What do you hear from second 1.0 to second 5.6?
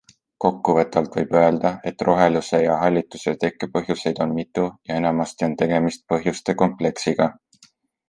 võib öelda, et roheluse ja hallituse tekepõhjuseid on mitu ja enamasti on